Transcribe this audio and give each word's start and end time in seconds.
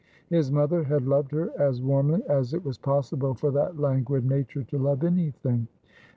His 0.31 0.51
mother 0.51 0.83
had 0.85 1.05
loved 1.07 1.31
her 1.31 1.51
as 1.59 1.79
warmly 1.79 2.23
as 2.27 2.55
it 2.55 2.65
was 2.65 2.79
possible 2.79 3.35
for 3.35 3.51
that 3.51 3.77
languid 3.79 4.25
nature 4.25 4.63
to 4.63 4.79
love 4.79 5.03
anything. 5.03 5.67